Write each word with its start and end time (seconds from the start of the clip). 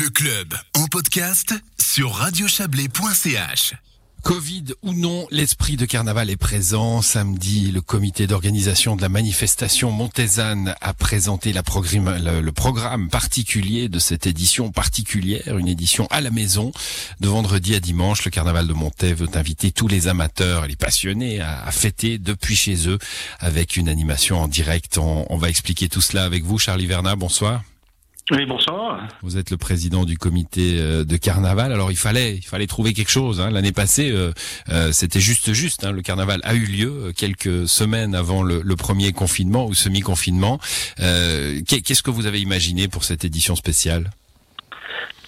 Le 0.00 0.10
club 0.10 0.54
en 0.74 0.86
podcast 0.86 1.54
sur 1.80 2.12
radiochablais.ch. 2.12 3.74
Covid 4.22 4.64
ou 4.82 4.92
non, 4.92 5.26
l'esprit 5.32 5.76
de 5.76 5.86
carnaval 5.86 6.30
est 6.30 6.36
présent. 6.36 7.02
Samedi, 7.02 7.72
le 7.72 7.80
comité 7.80 8.28
d'organisation 8.28 8.94
de 8.94 9.02
la 9.02 9.08
manifestation 9.08 9.90
Montezanne 9.90 10.76
a 10.80 10.94
présenté 10.94 11.52
le, 11.52 12.50
programme 12.52 13.08
particulier 13.08 13.88
de 13.88 13.98
cette 13.98 14.28
édition 14.28 14.70
particulière, 14.70 15.58
une 15.58 15.68
édition 15.68 16.06
à 16.10 16.20
la 16.20 16.30
maison. 16.30 16.70
De 17.18 17.26
vendredi 17.26 17.74
à 17.74 17.80
dimanche, 17.80 18.24
le 18.24 18.30
carnaval 18.30 18.68
de 18.68 18.74
Montaigne 18.74 19.14
veut 19.14 19.30
inviter 19.34 19.72
tous 19.72 19.88
les 19.88 20.06
amateurs 20.06 20.66
et 20.66 20.68
les 20.68 20.76
passionnés 20.76 21.40
à, 21.40 21.68
fêter 21.72 22.18
depuis 22.18 22.54
chez 22.54 22.88
eux 22.88 22.98
avec 23.40 23.76
une 23.76 23.88
animation 23.88 24.38
en 24.38 24.46
direct. 24.46 24.98
On, 24.98 25.36
va 25.38 25.48
expliquer 25.48 25.88
tout 25.88 26.02
cela 26.02 26.24
avec 26.24 26.44
vous, 26.44 26.58
Charlie 26.58 26.86
Verna. 26.86 27.16
Bonsoir. 27.16 27.62
Oui, 28.30 28.44
bonsoir. 28.44 29.08
Vous 29.22 29.38
êtes 29.38 29.50
le 29.50 29.56
président 29.56 30.04
du 30.04 30.18
comité 30.18 30.78
euh, 30.78 31.04
de 31.04 31.16
carnaval. 31.16 31.72
Alors 31.72 31.90
il 31.90 31.96
fallait, 31.96 32.36
il 32.36 32.44
fallait 32.44 32.66
trouver 32.66 32.92
quelque 32.92 33.10
chose. 33.10 33.40
Hein. 33.40 33.50
L'année 33.50 33.72
passée, 33.72 34.10
euh, 34.10 34.32
euh, 34.68 34.92
c'était 34.92 35.20
juste 35.20 35.52
juste. 35.54 35.84
Hein. 35.84 35.92
Le 35.92 36.02
carnaval 36.02 36.40
a 36.44 36.54
eu 36.54 36.66
lieu 36.66 37.12
quelques 37.16 37.66
semaines 37.66 38.14
avant 38.14 38.42
le, 38.42 38.60
le 38.62 38.76
premier 38.76 39.12
confinement 39.12 39.66
ou 39.66 39.74
semi-confinement. 39.74 40.58
Qu'est-ce 40.98 42.02
que 42.02 42.10
vous 42.10 42.26
avez 42.26 42.40
imaginé 42.40 42.86
pour 42.86 43.04
cette 43.04 43.24
édition 43.24 43.56
spéciale? 43.56 44.10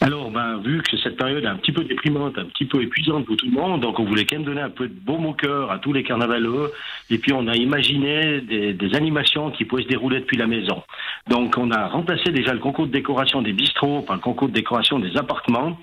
Alors, 0.02 0.30
ben, 0.30 0.56
vu 0.64 0.80
que 0.80 0.96
cette 0.96 1.18
période 1.18 1.44
est 1.44 1.46
un 1.46 1.56
petit 1.56 1.72
peu 1.72 1.84
déprimante, 1.84 2.38
un 2.38 2.46
petit 2.46 2.64
peu 2.64 2.80
épuisante 2.80 3.26
pour 3.26 3.36
tout 3.36 3.44
le 3.44 3.52
monde, 3.52 3.82
donc 3.82 3.98
on 3.98 4.04
voulait 4.04 4.24
quand 4.24 4.36
même 4.36 4.46
donner 4.46 4.62
un 4.62 4.70
peu 4.70 4.88
de 4.88 4.94
baume 4.94 5.26
au 5.26 5.34
cœur 5.34 5.70
à 5.70 5.78
tous 5.78 5.92
les 5.92 6.02
carnavaleux. 6.02 6.72
Et 7.10 7.18
puis, 7.18 7.34
on 7.34 7.46
a 7.46 7.54
imaginé 7.54 8.40
des, 8.40 8.72
des, 8.72 8.94
animations 8.94 9.50
qui 9.50 9.66
pouvaient 9.66 9.82
se 9.82 9.88
dérouler 9.88 10.20
depuis 10.20 10.38
la 10.38 10.46
maison. 10.46 10.82
Donc, 11.28 11.58
on 11.58 11.70
a 11.70 11.88
remplacé 11.88 12.32
déjà 12.32 12.54
le 12.54 12.60
concours 12.60 12.86
de 12.86 12.92
décoration 12.92 13.42
des 13.42 13.52
bistrots 13.52 14.00
par 14.00 14.16
le 14.16 14.22
concours 14.22 14.48
de 14.48 14.54
décoration 14.54 14.98
des 14.98 15.14
appartements. 15.18 15.78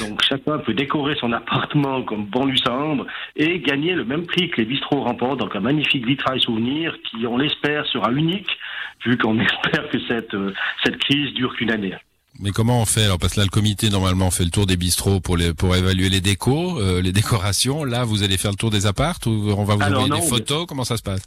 Donc, 0.00 0.22
chacun 0.26 0.56
peut 0.58 0.72
décorer 0.72 1.16
son 1.16 1.32
appartement 1.32 2.02
comme 2.02 2.24
bon 2.24 2.46
lui 2.46 2.58
semble 2.58 3.04
et 3.36 3.58
gagner 3.58 3.92
le 3.92 4.06
même 4.06 4.24
prix 4.24 4.48
que 4.48 4.62
les 4.62 4.66
bistrots 4.66 5.02
remportent. 5.02 5.40
Donc, 5.40 5.54
un 5.54 5.60
magnifique 5.60 6.06
vitrail 6.06 6.40
souvenir 6.40 6.96
qui, 7.02 7.26
on 7.26 7.36
l'espère, 7.36 7.84
sera 7.88 8.12
unique, 8.12 8.48
vu 9.04 9.18
qu'on 9.18 9.38
espère 9.40 9.90
que 9.90 9.98
cette, 10.08 10.34
cette 10.82 10.96
crise 11.04 11.34
dure 11.34 11.54
qu'une 11.54 11.70
année. 11.70 11.94
Mais 12.40 12.50
comment 12.52 12.80
on 12.80 12.84
fait 12.84 13.04
alors? 13.04 13.18
Parce 13.18 13.34
que 13.34 13.40
là, 13.40 13.44
le 13.44 13.50
comité 13.50 13.90
normalement 13.90 14.30
fait 14.30 14.44
le 14.44 14.50
tour 14.50 14.66
des 14.66 14.76
bistrots 14.76 15.20
pour 15.20 15.36
les 15.36 15.54
pour 15.54 15.74
évaluer 15.74 16.08
les 16.08 16.20
décos, 16.20 16.80
euh, 16.80 17.02
les 17.02 17.12
décorations. 17.20 17.84
Là, 17.84 18.04
vous 18.04 18.22
allez 18.22 18.36
faire 18.36 18.52
le 18.52 18.56
tour 18.56 18.70
des 18.70 18.86
appartes 18.86 19.26
ou 19.26 19.52
on 19.56 19.64
va 19.64 19.74
vous 19.74 19.82
alors, 19.82 20.02
envoyer 20.02 20.08
non, 20.08 20.20
des 20.20 20.30
photos? 20.30 20.66
Comment 20.66 20.84
ça 20.84 20.96
se 20.96 21.02
passe? 21.02 21.22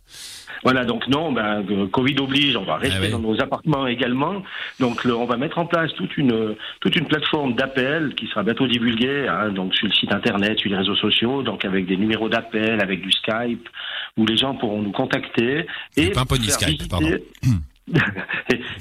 Voilà, 0.63 0.85
donc 0.85 1.07
non, 1.07 1.31
ben, 1.31 1.65
Covid 1.91 2.15
oblige, 2.19 2.55
on 2.55 2.63
va 2.63 2.77
rester 2.77 2.97
ah 2.99 3.05
oui. 3.05 3.11
dans 3.11 3.19
nos 3.19 3.41
appartements 3.41 3.87
également. 3.87 4.43
Donc 4.79 5.03
le, 5.03 5.15
on 5.15 5.25
va 5.25 5.35
mettre 5.35 5.57
en 5.57 5.65
place 5.65 5.91
toute 5.95 6.15
une 6.17 6.55
toute 6.79 6.95
une 6.95 7.07
plateforme 7.07 7.55
d'appel 7.55 8.13
qui 8.15 8.27
sera 8.27 8.43
bientôt 8.43 8.67
divulguée, 8.67 9.27
hein, 9.27 9.49
donc 9.49 9.73
sur 9.73 9.87
le 9.87 9.93
site 9.93 10.13
internet, 10.13 10.59
sur 10.59 10.69
les 10.69 10.77
réseaux 10.77 10.95
sociaux, 10.95 11.41
donc 11.41 11.65
avec 11.65 11.87
des 11.87 11.97
numéros 11.97 12.29
d'appel, 12.29 12.79
avec 12.79 13.01
du 13.01 13.11
Skype, 13.11 13.67
où 14.17 14.25
les 14.25 14.37
gens 14.37 14.53
pourront 14.55 14.83
nous 14.83 14.91
contacter 14.91 15.65
et 15.97 16.11
pas 16.11 16.21
un 16.21 16.35
Skype, 16.35 16.67
visiter... 16.67 16.87
pardon. 16.87 17.09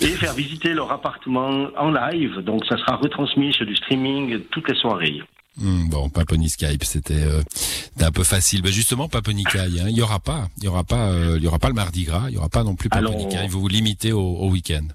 et 0.00 0.06
faire 0.06 0.34
visiter 0.34 0.74
leur 0.74 0.90
appartement 0.92 1.68
en 1.76 1.90
live. 1.90 2.38
Donc 2.38 2.64
ça 2.66 2.76
sera 2.76 2.96
retransmis 2.96 3.52
sur 3.52 3.66
du 3.66 3.76
streaming 3.76 4.40
toutes 4.50 4.68
les 4.68 4.76
soirées. 4.76 5.22
Mmh, 5.56 5.88
bon, 5.90 6.08
Paponi 6.08 6.48
Skype, 6.48 6.84
c'était 6.84 7.24
euh, 7.24 7.42
un 8.00 8.10
peu 8.12 8.24
facile. 8.24 8.62
Ben 8.62 8.72
justement, 8.72 9.08
Paponicaille, 9.08 9.80
hein, 9.80 9.86
il 9.88 9.96
y 9.96 10.02
aura 10.02 10.20
pas, 10.20 10.48
il 10.58 10.64
y 10.64 10.68
aura 10.68 10.84
pas, 10.84 11.10
euh, 11.10 11.34
il 11.36 11.44
y 11.44 11.46
aura 11.46 11.58
pas 11.58 11.68
le 11.68 11.74
mardi 11.74 12.04
gras, 12.04 12.26
il 12.28 12.34
y 12.34 12.38
aura 12.38 12.48
pas 12.48 12.62
non 12.62 12.76
plus 12.76 12.88
Paponicaille. 12.88 13.48
Vous 13.48 13.60
vous 13.60 13.68
limitez 13.68 14.12
au, 14.12 14.20
au 14.20 14.48
week-end. 14.48 14.86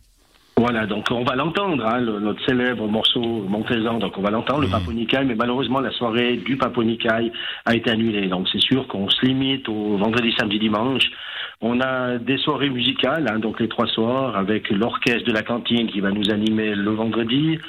Voilà, 0.57 0.85
donc 0.85 1.07
on 1.11 1.25
va 1.25 1.35
l'entendre, 1.35 1.85
hein, 1.85 1.99
le, 1.99 2.17
notre 2.21 2.43
célèbre 2.45 2.87
morceau 2.87 3.19
Montezan, 3.21 3.99
donc 3.99 4.17
on 4.17 4.21
va 4.21 4.31
l'entendre, 4.31 4.61
mmh. 4.61 4.65
le 4.65 4.71
Paponicaille, 4.71 5.25
mais 5.25 5.35
malheureusement 5.35 5.81
la 5.81 5.91
soirée 5.91 6.37
du 6.37 6.55
Paponicaille 6.55 7.29
a 7.65 7.75
été 7.75 7.91
annulée. 7.91 8.27
Donc 8.27 8.47
c'est 8.49 8.61
sûr 8.61 8.87
qu'on 8.87 9.09
se 9.09 9.25
limite 9.25 9.67
au 9.67 9.97
vendredi, 9.97 10.33
samedi, 10.39 10.57
dimanche. 10.57 11.11
On 11.59 11.81
a 11.81 12.17
des 12.19 12.38
soirées 12.38 12.69
musicales, 12.69 13.27
hein, 13.29 13.39
donc 13.39 13.59
les 13.59 13.67
trois 13.67 13.88
soirs, 13.88 14.38
avec 14.38 14.69
l'orchestre 14.69 15.25
de 15.27 15.33
la 15.33 15.41
cantine 15.41 15.88
qui 15.88 15.99
va 15.99 16.11
nous 16.11 16.31
animer 16.31 16.73
le 16.73 16.91
vendredi, 16.91 17.59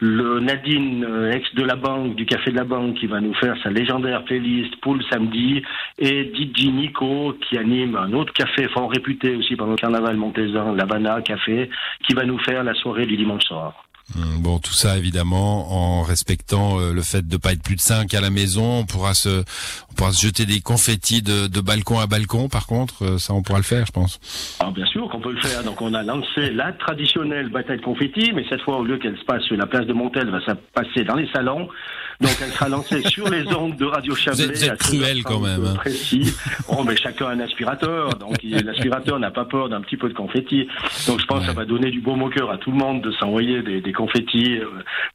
le 0.00 0.40
Nadine, 0.40 1.04
euh, 1.04 1.32
ex 1.32 1.54
de 1.54 1.62
la 1.62 1.74
banque, 1.74 2.16
du 2.16 2.26
Café 2.26 2.50
de 2.50 2.56
la 2.56 2.64
Banque, 2.64 2.96
qui 2.96 3.06
va 3.06 3.20
nous 3.20 3.34
faire 3.34 3.56
sa 3.62 3.70
légendaire 3.70 4.24
playlist 4.24 4.76
pour 4.82 4.94
le 4.94 5.02
samedi, 5.10 5.62
et 5.98 6.32
DJ 6.34 6.66
Nico, 6.66 7.34
qui 7.40 7.56
anime 7.56 7.96
un 7.96 8.12
autre 8.12 8.32
café 8.34 8.68
fort 8.68 8.90
réputé 8.90 9.34
aussi 9.34 9.56
pendant 9.56 9.72
le 9.72 9.76
carnaval 9.76 10.16
Montezan, 10.16 10.74
l'Havana 10.74 11.22
Café, 11.22 11.70
qui 12.06 12.14
va 12.14 12.24
nous 12.24 12.38
faire 12.38 12.62
la 12.62 12.74
soirée 12.74 13.06
du 13.06 13.16
dimanche 13.16 13.44
soir. 13.44 13.85
Hum, 14.14 14.40
bon, 14.40 14.60
tout 14.60 14.72
ça 14.72 14.96
évidemment 14.96 15.72
en 15.72 16.02
respectant 16.02 16.78
euh, 16.78 16.92
le 16.92 17.02
fait 17.02 17.26
de 17.26 17.36
pas 17.36 17.52
être 17.52 17.62
plus 17.62 17.74
de 17.74 17.80
5 17.80 18.14
à 18.14 18.20
la 18.20 18.30
maison. 18.30 18.78
On 18.78 18.84
pourra 18.84 19.14
se, 19.14 19.42
on 19.90 19.94
pourra 19.94 20.12
se 20.12 20.24
jeter 20.24 20.46
des 20.46 20.60
confettis 20.60 21.22
de, 21.22 21.48
de 21.48 21.60
balcon 21.60 21.98
à 21.98 22.06
balcon. 22.06 22.48
Par 22.48 22.68
contre, 22.68 23.04
euh, 23.04 23.18
ça 23.18 23.34
on 23.34 23.42
pourra 23.42 23.58
le 23.58 23.64
faire, 23.64 23.84
je 23.84 23.90
pense. 23.90 24.20
Ah, 24.60 24.70
bien 24.72 24.86
sûr 24.86 25.08
qu'on 25.08 25.20
peut 25.20 25.32
le 25.32 25.40
faire. 25.40 25.64
Donc 25.64 25.82
on 25.82 25.92
a 25.92 26.04
lancé 26.04 26.50
la 26.52 26.72
traditionnelle 26.72 27.48
bataille 27.48 27.78
de 27.78 27.84
confettis, 27.84 28.32
mais 28.32 28.44
cette 28.48 28.62
fois 28.62 28.78
au 28.78 28.84
lieu 28.84 28.98
qu'elle 28.98 29.18
se 29.18 29.24
passe 29.24 29.42
sur 29.42 29.56
la 29.56 29.66
place 29.66 29.86
de 29.86 29.92
Montel, 29.92 30.30
va 30.30 30.40
se 30.40 30.52
passer 30.72 31.02
dans 31.02 31.16
les 31.16 31.28
salons. 31.32 31.68
Donc 32.20 32.32
elle 32.42 32.50
sera 32.50 32.68
lancée 32.68 33.02
sur 33.08 33.28
les 33.28 33.46
ondes 33.54 33.76
de 33.76 33.84
Radio 33.84 34.14
Chablais. 34.14 34.46
Vous 34.46 34.64
êtes, 34.64 34.78
cruel 34.78 35.22
quand 35.22 35.40
même. 35.40 35.64
Hein. 35.64 35.74
Précis. 35.74 36.34
Oh, 36.68 36.82
mais 36.84 36.96
chacun 36.96 37.28
un 37.28 37.40
aspirateur, 37.40 38.10
donc 38.16 38.36
l'aspirateur 38.42 39.18
n'a 39.18 39.30
pas 39.30 39.44
peur 39.44 39.68
d'un 39.68 39.80
petit 39.80 39.96
peu 39.96 40.08
de 40.08 40.14
confetti. 40.14 40.66
Donc 41.06 41.20
je 41.20 41.26
pense 41.26 41.38
ouais. 41.38 41.46
que 41.46 41.46
ça 41.46 41.52
va 41.52 41.64
donner 41.64 41.90
du 41.90 42.00
baume 42.00 42.22
au 42.22 42.30
cœur 42.30 42.50
à 42.50 42.58
tout 42.58 42.70
le 42.70 42.76
monde 42.78 43.02
de 43.02 43.10
s'envoyer 43.12 43.62
des, 43.62 43.80
des 43.80 43.92
confettis 43.92 44.58
euh, 44.58 44.66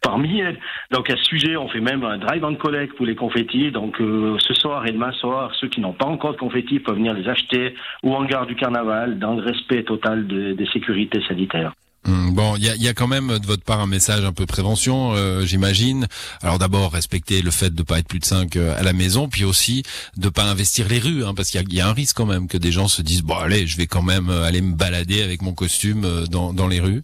par 0.01 0.17
milliers. 0.17 0.57
Donc 0.91 1.09
à 1.09 1.17
ce 1.17 1.23
sujet, 1.23 1.57
on 1.57 1.67
fait 1.67 1.81
même 1.81 2.03
un 2.03 2.17
drive 2.17 2.43
and 2.45 2.55
collect 2.55 2.95
pour 2.95 3.05
les 3.05 3.15
confettis. 3.15 3.71
Donc 3.71 3.99
euh, 4.01 4.37
ce 4.39 4.53
soir 4.53 4.85
et 4.87 4.91
demain 4.91 5.11
soir, 5.13 5.51
ceux 5.59 5.67
qui 5.67 5.81
n'ont 5.81 5.93
pas 5.93 6.05
encore 6.05 6.33
de 6.33 6.37
confettis 6.37 6.79
peuvent 6.79 6.95
venir 6.95 7.13
les 7.13 7.27
acheter 7.27 7.75
au 8.03 8.13
hangar 8.13 8.45
du 8.45 8.55
carnaval 8.55 9.19
dans 9.19 9.35
le 9.35 9.43
respect 9.43 9.83
total 9.83 10.27
de, 10.27 10.53
des 10.53 10.67
sécurités 10.67 11.21
sanitaires. 11.27 11.73
Mmh, 12.05 12.31
bon, 12.31 12.55
il 12.55 12.63
y 12.63 12.87
a, 12.87 12.93
quand 12.95 13.07
même 13.07 13.37
de 13.37 13.45
votre 13.45 13.63
part 13.63 13.79
un 13.79 13.85
message 13.85 14.25
un 14.25 14.33
peu 14.33 14.47
prévention, 14.47 15.13
euh, 15.13 15.45
j'imagine. 15.45 16.07
Alors 16.41 16.57
d'abord, 16.57 16.91
respecter 16.93 17.43
le 17.43 17.51
fait 17.51 17.73
de 17.75 17.83
pas 17.83 17.99
être 17.99 18.07
plus 18.07 18.19
de 18.19 18.25
5 18.25 18.55
euh, 18.55 18.75
à 18.77 18.81
la 18.81 18.93
maison, 18.93 19.29
puis 19.29 19.43
aussi 19.43 19.83
de 20.17 20.29
pas 20.29 20.43
investir 20.45 20.87
les 20.87 20.97
rues, 20.97 21.23
hein, 21.23 21.35
parce 21.35 21.51
qu'il 21.51 21.73
y, 21.73 21.79
a 21.79 21.87
un 21.87 21.93
risque 21.93 22.17
quand 22.17 22.25
même 22.25 22.47
que 22.47 22.57
des 22.57 22.71
gens 22.71 22.87
se 22.87 23.03
disent 23.03 23.21
bon 23.21 23.35
allez, 23.35 23.67
je 23.67 23.77
vais 23.77 23.85
quand 23.85 24.01
même 24.01 24.29
euh, 24.29 24.43
aller 24.43 24.61
me 24.61 24.73
balader 24.73 25.21
avec 25.21 25.43
mon 25.43 25.53
costume 25.53 26.03
euh, 26.05 26.25
dans 26.25 26.67
les 26.67 26.79
rues. 26.79 27.03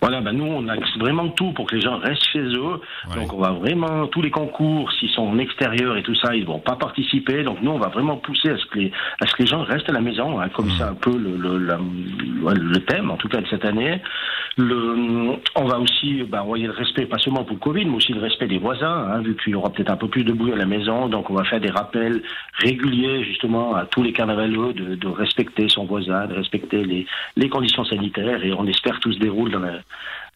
Voilà, 0.00 0.20
ben 0.20 0.32
nous, 0.32 0.46
on 0.46 0.68
a 0.68 0.76
vraiment 0.98 1.28
tout 1.28 1.52
pour 1.52 1.66
que 1.66 1.76
les 1.76 1.80
gens 1.80 1.98
restent 1.98 2.28
chez 2.32 2.40
eux. 2.40 2.80
Ouais. 3.08 3.16
Donc, 3.16 3.32
on 3.32 3.38
va 3.38 3.50
vraiment, 3.52 4.06
tous 4.08 4.22
les 4.22 4.30
concours, 4.30 4.90
s'ils 4.92 5.10
sont 5.10 5.22
en 5.22 5.38
extérieur 5.38 5.96
et 5.96 6.02
tout 6.02 6.14
ça, 6.16 6.34
ils 6.34 6.44
vont 6.44 6.58
pas 6.58 6.76
participer. 6.76 7.42
Donc, 7.42 7.62
nous, 7.62 7.70
on 7.70 7.78
va 7.78 7.88
vraiment 7.88 8.16
pousser 8.16 8.50
à 8.50 8.56
ce 8.58 8.66
que 8.66 8.78
les, 8.78 8.92
à 9.20 9.26
ce 9.26 9.34
que 9.34 9.42
les 9.42 9.48
gens 9.48 9.62
restent 9.62 9.88
à 9.88 9.92
la 9.92 10.00
maison, 10.00 10.40
hein, 10.40 10.48
comme 10.50 10.66
mmh. 10.66 10.76
c'est 10.78 10.84
un 10.84 10.94
peu 10.94 11.16
le, 11.16 11.36
le, 11.36 11.58
le, 11.58 12.54
le, 12.54 12.84
thème, 12.84 13.10
en 13.10 13.16
tout 13.16 13.28
cas, 13.28 13.40
de 13.40 13.46
cette 13.48 13.64
année. 13.64 14.00
On 14.58 15.64
va 15.66 15.78
aussi 15.78 16.22
ben, 16.22 16.40
envoyer 16.40 16.66
le 16.66 16.72
respect, 16.72 17.04
pas 17.04 17.18
seulement 17.18 17.44
pour 17.44 17.56
le 17.56 17.60
Covid, 17.60 17.84
mais 17.84 17.96
aussi 17.96 18.12
le 18.12 18.20
respect 18.20 18.46
des 18.46 18.58
voisins, 18.58 19.06
hein, 19.10 19.20
vu 19.20 19.36
qu'il 19.36 19.52
y 19.52 19.54
aura 19.54 19.70
peut-être 19.70 19.90
un 19.90 19.96
peu 19.96 20.08
plus 20.08 20.24
de 20.24 20.32
bruit 20.32 20.52
à 20.52 20.56
la 20.56 20.64
maison. 20.64 21.08
Donc, 21.08 21.28
on 21.28 21.34
va 21.34 21.44
faire 21.44 21.60
des 21.60 21.70
rappels 21.70 22.22
réguliers, 22.54 23.22
justement, 23.24 23.74
à 23.74 23.84
tous 23.84 24.02
les 24.02 24.12
carnavaleux 24.12 24.72
de, 24.72 25.08
respecter 25.08 25.68
son 25.68 25.84
voisin, 25.84 26.26
de 26.26 26.34
respecter 26.34 26.84
les, 26.84 27.48
conditions 27.50 27.84
sanitaires. 27.84 28.42
Et 28.44 28.52
on 28.54 28.66
espère 28.66 28.98
tout 29.00 29.12
se 29.12 29.18
déroule 29.18 29.50
dans 29.50 29.60
la 29.60 29.80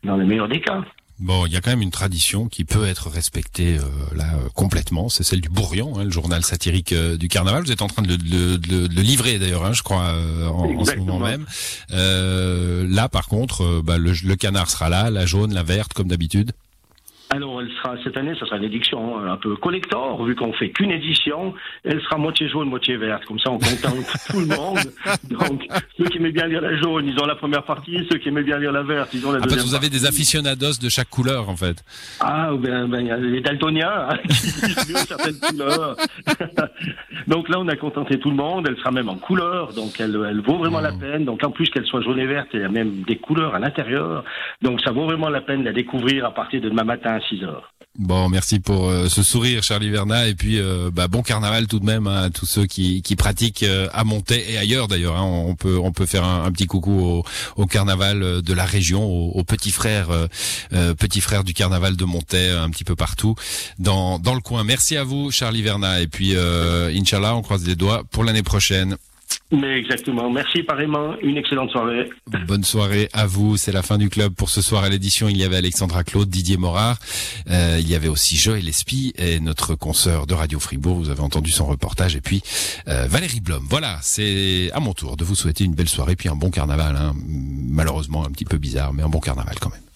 dans 0.02 0.16
le 0.16 0.24
meilleur 0.24 0.48
des 0.48 0.60
cas. 0.60 0.82
Bon, 1.20 1.44
il 1.44 1.52
y 1.52 1.56
a 1.56 1.60
quand 1.60 1.68
même 1.68 1.82
une 1.82 1.90
tradition 1.90 2.48
qui 2.48 2.64
peut 2.64 2.86
être 2.86 3.10
respectée 3.10 3.76
euh, 3.76 3.82
là 4.16 4.24
euh, 4.36 4.48
complètement, 4.54 5.10
c'est 5.10 5.22
celle 5.22 5.42
du 5.42 5.50
Bourrion, 5.50 5.98
hein, 5.98 6.04
le 6.04 6.10
journal 6.10 6.42
satirique 6.42 6.92
euh, 6.92 7.18
du 7.18 7.28
carnaval. 7.28 7.62
Vous 7.62 7.72
êtes 7.72 7.82
en 7.82 7.88
train 7.88 8.00
de 8.00 8.08
le, 8.08 8.16
de, 8.16 8.56
de, 8.56 8.86
de 8.86 8.94
le 8.94 9.02
livrer 9.02 9.38
d'ailleurs, 9.38 9.66
hein, 9.66 9.74
je 9.74 9.82
crois, 9.82 10.02
euh, 10.14 10.48
en, 10.48 10.64
en, 10.74 10.84
ce 10.84 10.96
moment 10.96 11.18
même. 11.18 11.44
Euh, 11.92 12.86
là, 12.88 13.10
par 13.10 13.28
contre, 13.28 13.82
bah, 13.82 13.98
le, 13.98 14.12
le 14.24 14.36
canard 14.36 14.70
sera 14.70 14.88
là, 14.88 15.10
la 15.10 15.26
jaune, 15.26 15.52
la 15.52 15.62
verte, 15.62 15.92
comme 15.92 16.08
d'habitude. 16.08 16.52
Alors, 17.32 17.60
elle 17.60 17.70
sera 17.70 17.94
cette 18.02 18.16
année, 18.16 18.34
ça 18.40 18.44
sera 18.44 18.56
une 18.56 18.64
édition 18.64 19.16
hein, 19.16 19.32
un 19.32 19.36
peu 19.36 19.54
collector, 19.54 20.24
vu 20.24 20.34
qu'on 20.34 20.52
fait 20.52 20.70
qu'une 20.70 20.90
édition. 20.90 21.54
Elle 21.84 22.00
sera 22.02 22.16
moitié 22.16 22.48
jaune, 22.48 22.68
moitié 22.68 22.96
verte. 22.96 23.24
Comme 23.24 23.38
ça, 23.38 23.52
on 23.52 23.58
contente 23.58 24.04
tout 24.30 24.40
le 24.40 24.46
monde. 24.46 24.80
Donc, 25.30 25.64
ceux 25.96 26.06
qui 26.06 26.18
aiment 26.18 26.32
bien 26.32 26.48
lire 26.48 26.60
la 26.60 26.76
jaune, 26.76 27.06
ils 27.06 27.16
ont 27.20 27.26
la 27.26 27.36
première 27.36 27.62
partie. 27.62 28.04
Ceux 28.10 28.18
qui 28.18 28.30
aiment 28.30 28.42
bien 28.42 28.58
lire 28.58 28.72
la 28.72 28.82
verte, 28.82 29.14
ils 29.14 29.24
ont 29.24 29.30
la 29.30 29.38
ah, 29.38 29.42
deuxième. 29.42 29.64
Vous 29.64 29.76
avez 29.76 29.88
des 29.88 30.06
aficionados 30.06 30.80
de 30.82 30.88
chaque 30.88 31.08
couleur, 31.08 31.48
en 31.48 31.54
fait. 31.54 31.84
Ah, 32.18 32.50
ben, 32.58 32.88
ben, 32.88 33.06
y 33.06 33.12
a 33.12 33.16
les 33.16 33.40
daltoniens 33.40 34.08
hein, 34.08 34.18
qui 34.28 34.34
certaines 34.34 35.38
couleurs. 35.38 35.96
donc 37.28 37.48
là, 37.48 37.60
on 37.60 37.68
a 37.68 37.76
contenté 37.76 38.18
tout 38.18 38.30
le 38.30 38.36
monde. 38.36 38.66
Elle 38.68 38.76
sera 38.78 38.90
même 38.90 39.08
en 39.08 39.16
couleur, 39.16 39.72
donc 39.72 40.00
elle, 40.00 40.18
elle 40.28 40.40
vaut 40.40 40.58
vraiment 40.58 40.80
mmh. 40.80 40.82
la 40.82 40.92
peine. 40.92 41.24
Donc 41.24 41.44
en 41.44 41.52
plus 41.52 41.70
qu'elle 41.70 41.86
soit 41.86 42.00
jaune 42.00 42.18
et 42.18 42.26
verte, 42.26 42.48
il 42.54 42.60
y 42.62 42.64
a 42.64 42.68
même 42.68 43.02
des 43.02 43.18
couleurs 43.18 43.54
à 43.54 43.60
l'intérieur. 43.60 44.24
Donc 44.62 44.80
ça 44.80 44.90
vaut 44.90 45.04
vraiment 45.04 45.28
la 45.28 45.42
peine 45.42 45.60
de 45.60 45.66
la 45.66 45.72
découvrir 45.72 46.24
à 46.24 46.34
partir 46.34 46.60
de 46.60 46.68
demain 46.68 46.82
matin 46.82 47.19
6 47.28 47.44
heures. 47.44 47.72
Bon, 47.98 48.28
merci 48.28 48.60
pour 48.60 48.88
euh, 48.88 49.08
ce 49.08 49.22
sourire, 49.22 49.64
Charlie 49.64 49.90
Verna, 49.90 50.28
et 50.28 50.34
puis 50.34 50.60
euh, 50.60 50.90
bah, 50.92 51.08
bon 51.08 51.22
carnaval 51.22 51.66
tout 51.66 51.80
de 51.80 51.84
même 51.84 52.06
hein, 52.06 52.22
à 52.22 52.30
tous 52.30 52.46
ceux 52.46 52.64
qui, 52.64 53.02
pratiquent 53.18 53.64
euh, 53.64 53.88
à 53.92 54.04
Montaix 54.04 54.44
et 54.48 54.56
ailleurs 54.58 54.86
d'ailleurs. 54.86 55.16
Hein. 55.16 55.24
on 55.24 55.56
peut 55.56 55.76
on 55.76 55.90
peut 55.90 56.06
faire 56.06 56.24
un, 56.24 56.50
petit 56.52 56.66
coucou 56.66 57.22
au, 57.56 57.66
carnaval 57.66 58.42
de 58.42 58.54
la 58.54 58.64
région, 58.64 59.04
aux, 59.04 59.44
petits 59.44 59.72
frères 59.72 60.08
petits 60.70 61.20
frères 61.20 61.44
du 61.44 61.52
carnaval 61.52 61.96
de 61.96 62.04
Montaix, 62.04 62.50
un 62.50 62.70
petit 62.70 62.84
peu 62.84 62.94
partout 62.94 63.34
dans 63.78 64.18
dans 64.18 64.34
le 64.34 64.40
coin. 64.40 64.62
Merci 64.62 64.96
à 64.96 65.04
vous, 65.04 65.30
Charlie 65.30 65.62
Verna, 65.62 66.00
et 66.00 66.06
puis 66.06 66.34
Inch'Allah, 66.36 67.34
on 67.34 67.42
croise 67.42 67.66
les 67.66 67.76
doigts 67.76 68.04
pour 68.10 68.24
l'année 68.24 68.44
prochaine. 68.44 68.96
Mais 69.52 69.78
exactement. 69.78 70.30
Merci 70.30 70.62
pareillement. 70.62 71.16
Une 71.22 71.36
excellente 71.36 71.70
soirée. 71.70 72.08
Bonne 72.46 72.62
soirée 72.62 73.08
à 73.12 73.26
vous. 73.26 73.56
C'est 73.56 73.72
la 73.72 73.82
fin 73.82 73.98
du 73.98 74.08
club 74.08 74.32
pour 74.32 74.48
ce 74.48 74.62
soir 74.62 74.84
à 74.84 74.88
l'édition. 74.88 75.28
Il 75.28 75.36
y 75.36 75.44
avait 75.44 75.56
Alexandra 75.56 76.04
Claude, 76.04 76.28
Didier 76.28 76.56
Morard. 76.56 76.98
Euh, 77.50 77.78
il 77.80 77.88
y 77.88 77.96
avait 77.96 78.08
aussi 78.08 78.36
Joël 78.36 78.68
Espy 78.68 79.12
et 79.16 79.40
notre 79.40 79.74
consoeur 79.74 80.26
de 80.26 80.34
Radio 80.34 80.60
Fribourg. 80.60 80.98
Vous 80.98 81.10
avez 81.10 81.22
entendu 81.22 81.50
son 81.50 81.66
reportage. 81.66 82.14
Et 82.14 82.20
puis 82.20 82.42
euh, 82.86 83.06
Valérie 83.08 83.40
Blom. 83.40 83.66
Voilà, 83.68 83.98
c'est 84.02 84.70
à 84.72 84.78
mon 84.78 84.94
tour 84.94 85.16
de 85.16 85.24
vous 85.24 85.34
souhaiter 85.34 85.64
une 85.64 85.74
belle 85.74 85.88
soirée 85.88 86.14
puis 86.14 86.28
un 86.28 86.36
bon 86.36 86.50
carnaval. 86.50 86.94
Hein. 86.96 87.14
Malheureusement 87.26 88.24
un 88.24 88.30
petit 88.30 88.44
peu 88.44 88.58
bizarre, 88.58 88.92
mais 88.92 89.02
un 89.02 89.08
bon 89.08 89.20
carnaval 89.20 89.56
quand 89.60 89.70
même. 89.70 89.89